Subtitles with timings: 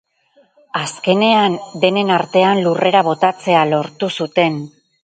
[0.79, 4.63] Azkenean, denen artean lurrera botatzea lortu zuten.